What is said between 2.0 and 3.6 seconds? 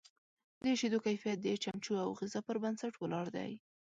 او غذا پر بنسټ ولاړ دی.